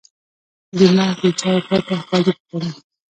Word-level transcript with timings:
ګیلاس 0.77 1.15
د 1.21 1.25
چایو 1.39 1.65
پرته 1.67 1.93
خالي 2.05 2.31
ښکاري. 2.39 2.69